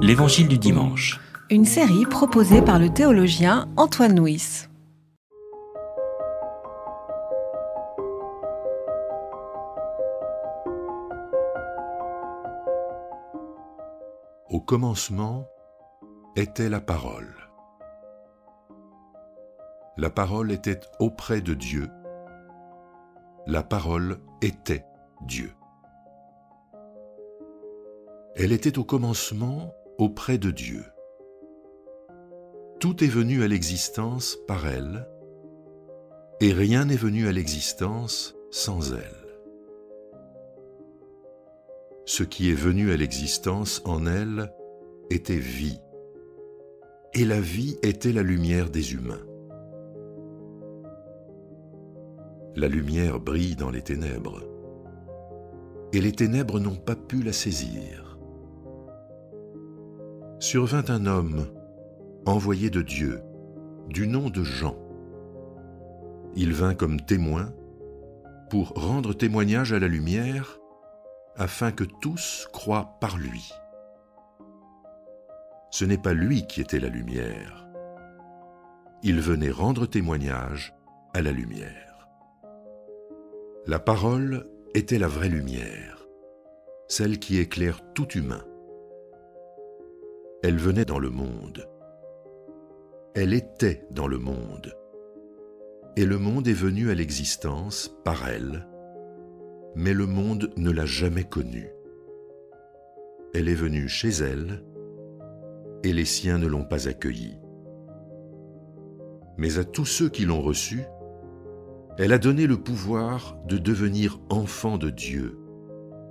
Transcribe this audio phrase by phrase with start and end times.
[0.00, 1.20] L'Évangile du dimanche.
[1.50, 4.68] Une série proposée par le théologien Antoine Nuis.
[14.48, 15.46] Au commencement
[16.36, 17.34] était la parole.
[19.96, 21.88] La parole était auprès de Dieu.
[23.46, 24.84] La parole était
[25.26, 25.52] Dieu.
[28.40, 30.84] Elle était au commencement auprès de Dieu.
[32.78, 35.08] Tout est venu à l'existence par elle,
[36.38, 39.26] et rien n'est venu à l'existence sans elle.
[42.04, 44.52] Ce qui est venu à l'existence en elle
[45.10, 45.80] était vie,
[47.14, 49.26] et la vie était la lumière des humains.
[52.54, 54.44] La lumière brille dans les ténèbres,
[55.92, 58.07] et les ténèbres n'ont pas pu la saisir
[60.40, 61.46] survint un homme
[62.24, 63.22] envoyé de Dieu,
[63.88, 64.76] du nom de Jean.
[66.34, 67.52] Il vint comme témoin
[68.48, 70.58] pour rendre témoignage à la lumière,
[71.36, 73.52] afin que tous croient par lui.
[75.70, 77.68] Ce n'est pas lui qui était la lumière.
[79.02, 80.74] Il venait rendre témoignage
[81.14, 82.08] à la lumière.
[83.66, 86.06] La parole était la vraie lumière,
[86.88, 88.44] celle qui éclaire tout humain.
[90.44, 91.68] Elle venait dans le monde.
[93.14, 94.72] Elle était dans le monde.
[95.96, 98.68] Et le monde est venu à l'existence par elle,
[99.74, 101.70] mais le monde ne l'a jamais connue.
[103.34, 104.62] Elle est venue chez elle,
[105.82, 107.40] et les siens ne l'ont pas accueillie.
[109.38, 110.84] Mais à tous ceux qui l'ont reçue,
[111.98, 115.36] elle a donné le pouvoir de devenir enfants de Dieu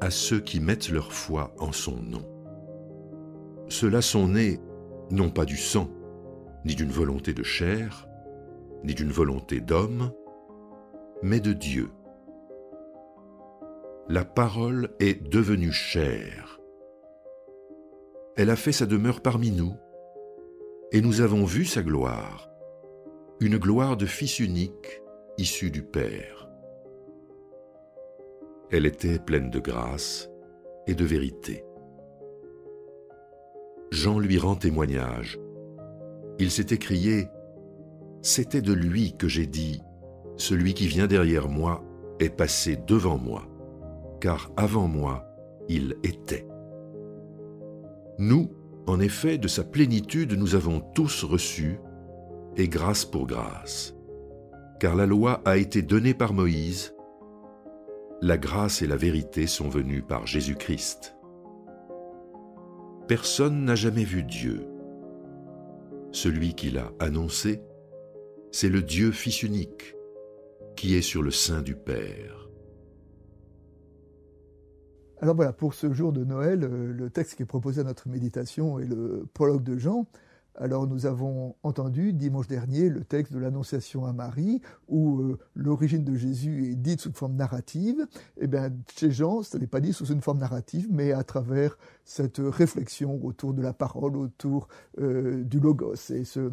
[0.00, 2.33] à ceux qui mettent leur foi en son nom.
[3.74, 4.60] Ceux-là sont nés
[5.10, 5.90] non pas du sang,
[6.64, 8.08] ni d'une volonté de chair,
[8.84, 10.12] ni d'une volonté d'homme,
[11.24, 11.88] mais de Dieu.
[14.08, 16.60] La parole est devenue chair.
[18.36, 19.74] Elle a fait sa demeure parmi nous,
[20.92, 22.48] et nous avons vu sa gloire,
[23.40, 25.02] une gloire de Fils unique
[25.36, 26.48] issu du Père.
[28.70, 30.30] Elle était pleine de grâce
[30.86, 31.64] et de vérité.
[33.94, 35.38] Jean lui rend témoignage.
[36.40, 37.28] Il s'est écrié
[38.22, 39.82] C'était de lui que j'ai dit
[40.36, 41.84] Celui qui vient derrière moi
[42.18, 43.46] est passé devant moi,
[44.20, 45.24] car avant moi,
[45.68, 46.44] il était.
[48.18, 48.50] Nous,
[48.88, 51.78] en effet, de sa plénitude, nous avons tous reçu,
[52.56, 53.94] et grâce pour grâce.
[54.80, 56.96] Car la loi a été donnée par Moïse,
[58.20, 61.14] la grâce et la vérité sont venues par Jésus-Christ.
[63.06, 64.66] Personne n'a jamais vu Dieu.
[66.10, 67.60] Celui qui l'a annoncé,
[68.50, 69.94] c'est le Dieu Fils unique,
[70.74, 72.48] qui est sur le sein du Père.
[75.20, 78.08] Alors voilà, pour ce jour de Noël, euh, le texte qui est proposé à notre
[78.08, 80.06] méditation est le prologue de Jean,
[80.56, 86.04] alors nous avons entendu dimanche dernier le texte de l'Annonciation à Marie, où euh, l'origine
[86.04, 88.06] de Jésus est dite sous une forme narrative.
[88.40, 91.76] Eh bien, chez Jean, ce n'est pas dit sous une forme narrative, mais à travers
[92.04, 94.68] cette réflexion autour de la parole, autour
[95.00, 96.10] euh, du logos.
[96.10, 96.50] Et ce,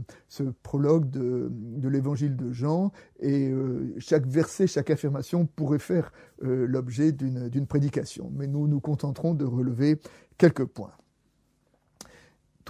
[0.63, 1.51] prologue de,
[1.87, 8.31] l'évangile de Jean, et euh, chaque verset, chaque affirmation pourrait faire l'objet d'une prédication.
[8.33, 9.99] Mais nous nous contenterons de relever
[10.39, 10.93] quelques points.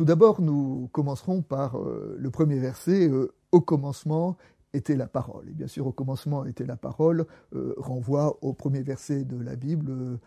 [0.02, 4.36] Tout d'abord, nous commencerons par euh, le premier verset, euh, Au commencement
[4.74, 5.48] était la parole.
[5.48, 9.56] Et bien sûr, au commencement était la parole euh, renvoie au premier verset de la
[9.56, 10.18] Bible,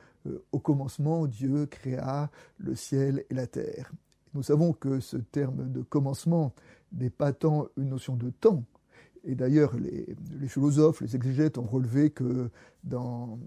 [0.52, 3.90] Au commencement, Dieu créa le ciel et la terre.
[4.34, 6.54] Nous savons que ce terme de commencement
[6.92, 8.62] n'est pas tant une notion de temps,
[9.26, 12.50] et d'ailleurs, les, philosophes, les exégètes ont relevé que
[12.82, 13.38] dans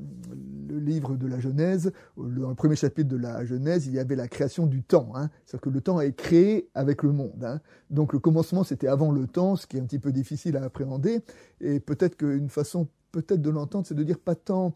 [0.67, 4.15] le livre de la Genèse, dans le premier chapitre de la Genèse, il y avait
[4.15, 5.11] la création du temps.
[5.15, 5.29] Hein.
[5.45, 7.43] C'est-à-dire que le temps est créé avec le monde.
[7.43, 7.61] Hein.
[7.91, 10.63] Donc le commencement, c'était avant le temps, ce qui est un petit peu difficile à
[10.63, 11.21] appréhender.
[11.61, 14.73] Et peut-être qu'une façon peut-être de l'entendre, c'est de dire pas tant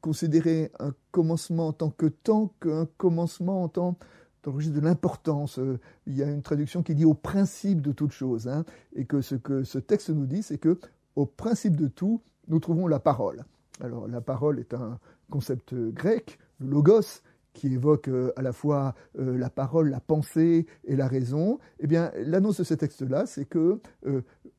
[0.00, 3.98] considérer un commencement en tant que temps qu'un commencement en tant
[4.46, 5.58] de l'importance.
[5.58, 8.48] Euh, il y a une traduction qui dit au principe de toute chose.
[8.48, 8.64] Hein,
[8.94, 10.78] et que ce que ce texte nous dit, c'est que
[11.16, 13.44] au principe de tout, nous trouvons la parole.
[13.80, 14.98] Alors la parole est un
[15.30, 17.22] concept grec, le logos,
[17.52, 21.86] qui évoque euh, à la fois euh, la parole, la pensée et la raison, eh
[21.86, 23.80] bien, l'annonce de ce texte-là, c'est que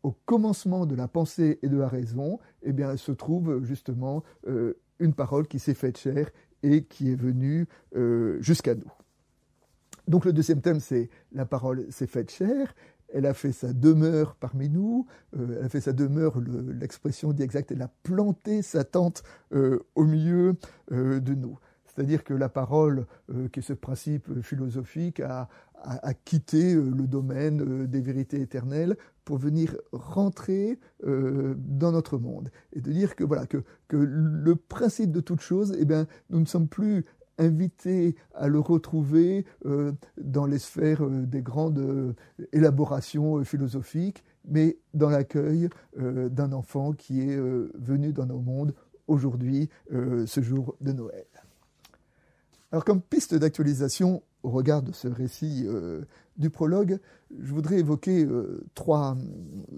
[0.03, 4.23] au commencement de la pensée et de la raison, eh bien, se trouve justement
[4.99, 6.29] une parole qui s'est faite chair
[6.63, 7.67] et qui est venue
[8.39, 8.91] jusqu'à nous.
[10.07, 12.73] Donc le deuxième thème, c'est la parole s'est faite chair.
[13.13, 15.05] Elle a fait sa demeure parmi nous.
[15.35, 19.23] Euh, elle a fait sa demeure, l'expression dit exacte, elle a planté sa tente
[19.53, 20.55] euh, au milieu
[20.91, 21.57] euh, de nous.
[21.85, 23.07] C'est-à-dire que la parole,
[23.51, 25.49] qui est ce principe philosophique, a,
[26.25, 28.95] quitté le domaine des vérités éternelles
[29.25, 32.51] pour venir rentrer dans notre monde.
[32.73, 36.45] Et de dire que, voilà, que le principe de toute chose, eh bien, nous ne
[36.45, 37.03] sommes plus
[37.37, 42.13] invité à le retrouver euh, dans les sphères euh, des grandes euh,
[42.51, 48.73] élaborations philosophiques, mais dans l'accueil d'un enfant qui est venu dans nos mondes
[49.07, 51.25] aujourd'hui, ce jour de Noël.
[52.71, 55.67] Alors comme piste d'actualisation au regard de ce récit
[56.37, 56.97] du prologue,
[57.37, 58.25] je voudrais évoquer
[58.73, 59.17] trois,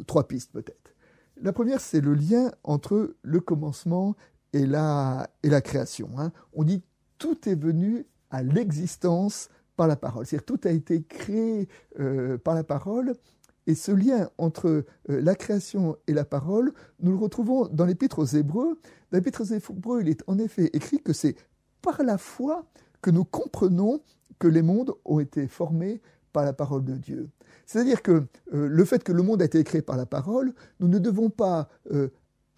[0.06, 0.94] trois pistes peut-être.
[1.42, 4.16] La première, c'est le lien entre le commencement
[4.54, 6.10] et la, et la création.
[6.18, 6.32] Hein.
[6.54, 6.84] On dit
[7.20, 10.26] tout est venu à l'existence par la parole.
[10.26, 11.68] C'est-à-dire tout a été créé
[12.00, 13.14] euh, par la parole.
[13.68, 18.20] Et ce lien entre euh, la création et la parole, nous le retrouvons dans l'Épître
[18.20, 18.80] aux Hébreux.
[19.12, 21.36] Dans l'Épître aux Hébreux, il est en effet écrit que c'est
[21.82, 22.66] par la foi
[23.02, 24.02] que nous comprenons
[24.40, 26.02] que les mondes ont été formés
[26.34, 27.30] par la parole de Dieu.
[27.66, 28.24] C'est-à-dire que
[28.54, 31.30] euh, le fait que le monde a été créé par la parole, nous ne devons
[31.30, 31.70] pas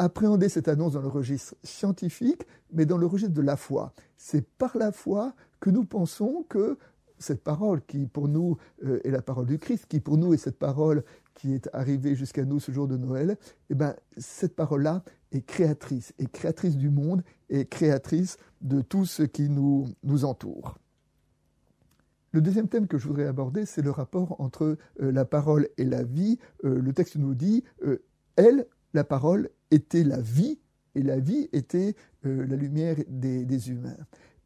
[0.01, 3.93] appréhender cette annonce dans le registre scientifique, mais dans le registre de la foi.
[4.17, 6.79] C'est par la foi que nous pensons que
[7.19, 10.37] cette parole qui pour nous euh, est la parole du Christ, qui pour nous est
[10.37, 11.03] cette parole
[11.35, 13.37] qui est arrivée jusqu'à nous ce jour de Noël,
[13.69, 19.21] eh ben, cette parole-là est créatrice, est créatrice du monde et créatrice de tout ce
[19.21, 20.79] qui nous, nous entoure.
[22.31, 25.85] Le deuxième thème que je voudrais aborder, c'est le rapport entre euh, la parole et
[25.85, 26.39] la vie.
[26.63, 27.63] Euh, le texte nous dit,
[28.35, 30.59] elle, la parole, était la vie,
[30.95, 31.95] et la vie était
[32.25, 33.97] euh, la lumière des, humains.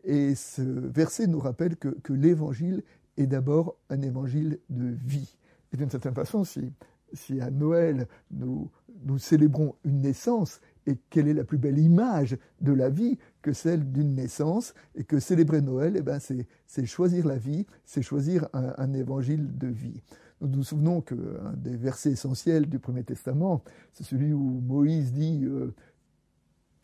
[0.04, 2.84] Et ce verset nous rappelle que, l'évangile
[3.18, 5.38] est d'abord un évangile de vie.
[5.74, 8.70] Et d'une certaine façon, si, à Noël nous,
[9.04, 13.54] nous célébrons une naissance, et quelle est la plus belle image de la vie que
[13.54, 18.48] celle d'une naissance, et que célébrer Noël, eh ben c'est choisir la vie, c'est choisir
[18.54, 20.02] un évangile de vie.
[20.46, 23.64] Nous nous souvenons qu'un des versets essentiels du Premier Testament,
[23.94, 25.74] c'est celui où Moïse dit euh,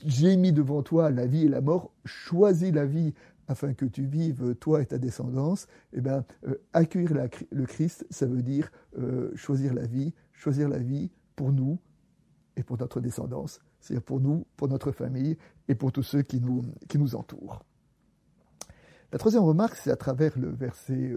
[0.06, 3.14] J'ai mis devant toi la vie et la mort, choisis la vie
[3.48, 5.68] afin que tu vives, toi et ta descendance.
[5.94, 7.14] Eh bien, euh, accueillir
[7.52, 11.78] le Christ, ça veut dire euh, choisir la vie, choisir la vie pour nous
[12.56, 15.38] et pour notre descendance, c'est-à-dire pour nous, pour notre famille
[15.68, 17.64] et pour tous ceux qui nous entourent.
[19.12, 21.14] La troisième remarque, c'est à travers le verset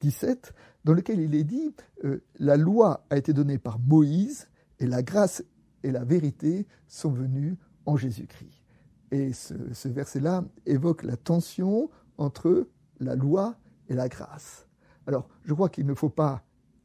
[0.00, 1.74] 17, euh, dans lequel il est dit
[2.04, 4.48] euh, La loi a été donnée par Moïse,
[4.78, 5.42] et la grâce
[5.82, 8.62] et la vérité sont venues en Jésus-Christ.
[9.10, 12.68] Et ce verset-là évoque la tension entre
[13.00, 13.56] la loi
[13.88, 14.66] et la grâce.
[15.06, 16.44] Alors, je crois qu'il ne faut pas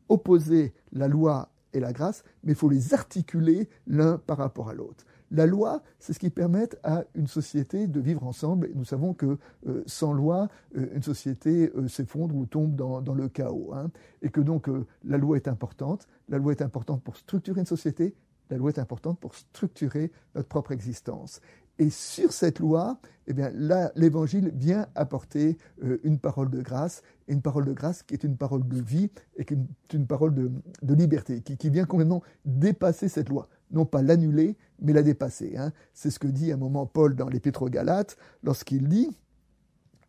[0.09, 4.74] opposer la loi et la grâce, mais il faut les articuler l'un par rapport à
[4.74, 5.06] l'autre.
[5.32, 8.70] La loi, c'est ce qui permet à une société de vivre ensemble.
[8.76, 9.38] Nous savons que
[9.68, 10.48] euh, sans loi,
[10.78, 13.74] euh, une société euh, s'effondre ou tombe dans, le chaos.
[13.74, 13.92] Hein.
[14.22, 14.70] Et que donc
[15.04, 16.08] la loi est importante.
[16.30, 18.16] La loi est importante pour structurer une société.
[18.50, 21.42] La loi est importante pour structurer notre propre existence.
[21.80, 22.98] Et sur cette loi,
[23.28, 23.52] eh bien,
[23.96, 25.58] l'Évangile vient apporter
[26.04, 29.46] une parole de grâce, une parole de grâce qui est une parole de vie et
[29.46, 34.02] qui est une, parole de, liberté, qui, qui, vient complètement dépasser cette loi non pas
[34.02, 35.57] l'annuler, mais la dépasser.
[35.57, 35.71] Hein.
[35.94, 39.09] C'est ce que dit à un moment Paul dans l'Épître aux Galates, lorsqu'il dit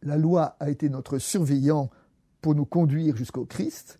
[0.02, 1.90] La loi a été notre surveillant
[2.40, 3.98] pour nous conduire jusqu'au Christ,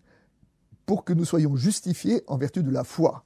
[0.85, 3.25] pour que nous soyons justifiés en vertu de la foi.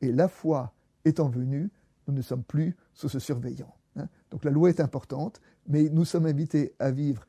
[0.00, 0.72] Et la foi
[1.04, 1.70] étant venue,
[2.06, 3.74] nous ne sommes plus sous ce surveillant.
[3.96, 4.08] Hein.
[4.30, 7.24] Donc la loi est importante, mais nous sommes invités à vivre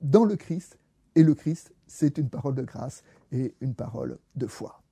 [0.00, 0.78] dans le Christ,
[1.14, 3.02] et le Christ, c'est une parole de grâce
[3.32, 4.82] et une parole de foi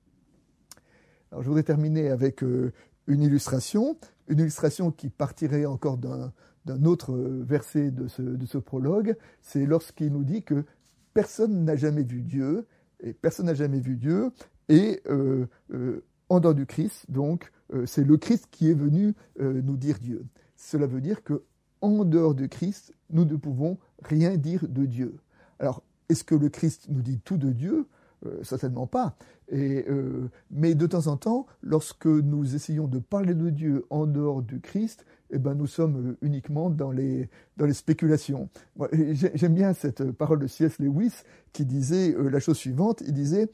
[1.41, 2.71] je voudrais terminer avec euh,
[3.07, 10.11] une illustration, une illustration qui partirait encore d'un autre verset de ce, prologue, c'est lorsqu'il
[10.11, 10.65] nous dit que
[11.13, 12.65] personne n'a jamais vu Dieu,
[13.01, 14.31] et personne n'a jamais vu Dieu,
[14.69, 17.51] et euh, euh, en dehors du Christ, donc,
[17.85, 20.23] c'est le Christ qui est venu nous dire Dieu.
[20.55, 21.43] Cela veut dire que
[21.81, 25.17] en dehors du Christ, nous ne pouvons rien dire de Dieu.
[25.59, 27.87] Alors, est-ce que le Christ nous dit tout de Dieu?
[28.25, 29.15] Euh, certainement pas.
[29.53, 34.41] Euh, mais de temps en temps, lorsque nous essayons de parler de Dieu en dehors
[34.41, 38.49] du Christ, eh ben, nous sommes euh, uniquement dans les, dans les spéculations.
[38.91, 40.79] J'aime bien cette parole de C.S.
[40.79, 43.49] Lewis qui disait la chose suivante, il disait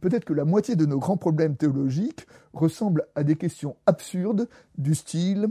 [0.00, 4.48] peut-être que la moitié de nos grands problèmes théologiques ressemblent à des questions absurdes
[4.78, 5.48] du style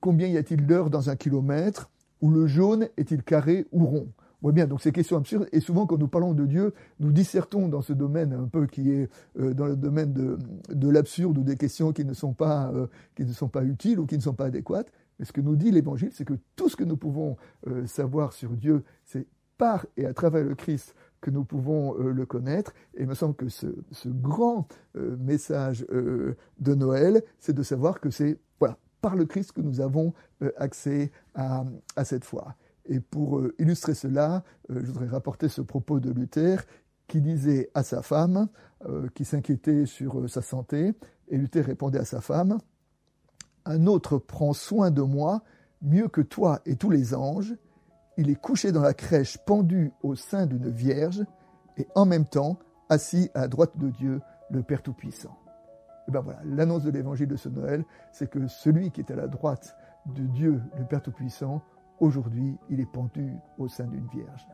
[0.00, 1.90] combien y a-t-il d'heures dans un kilomètre
[2.22, 4.08] ou le jaune est-il carré ou rond?
[4.42, 7.68] Voit bien, donc ces questions absurdes, et souvent quand nous parlons de Dieu, nous dissertons
[7.68, 10.38] dans ce domaine un peu qui est euh, dans le domaine de,
[10.68, 13.98] de l'absurde ou des questions qui ne, sont pas, euh, qui ne sont pas utiles
[13.98, 14.92] ou qui ne sont pas adéquates.
[15.18, 18.32] Mais ce que nous dit l'Évangile, c'est que tout ce que nous pouvons euh, savoir
[18.32, 19.26] sur Dieu, c'est
[19.56, 22.74] par et à travers le Christ que nous pouvons le connaître.
[22.94, 28.10] Et il me semble que ce, ce grand message de Noël, c'est de savoir que
[28.10, 30.12] c'est voilà, par le Christ que nous avons
[30.58, 31.64] accès à,
[31.96, 32.54] à cette foi.
[32.88, 36.64] Et pour euh, illustrer cela, euh, je voudrais rapporter ce propos de Luther
[37.08, 38.48] qui disait à sa femme,
[38.86, 40.94] euh, qui s'inquiétait sur sa santé,
[41.28, 42.58] et Luther répondait à sa femme,
[43.64, 45.42] Un autre prend soin de moi
[45.82, 47.54] mieux que toi et tous les anges,
[48.16, 51.24] il est couché dans la crèche pendu au sein d'une vierge,
[51.76, 55.36] et en même temps assis à la droite de Dieu, le Père Tout-Puissant.
[56.08, 59.16] Et ben voilà, l'annonce de l'évangile de ce Noël, c'est que celui qui est à
[59.16, 59.76] la droite
[60.06, 61.62] de Dieu, le Père Tout-Puissant,
[61.98, 64.46] Aujourd'hui, il est pendu au sein d'une vierge.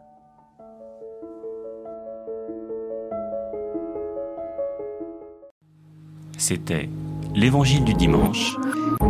[6.39, 6.89] C'était
[7.35, 8.57] L'Évangile du dimanche.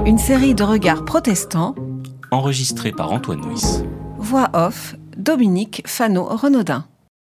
[0.06, 1.74] Une série de regards protestants.
[2.30, 3.82] Enregistrée par Antoine Nuis.
[4.16, 6.86] Voix off, Dominique Fano-Renaudin.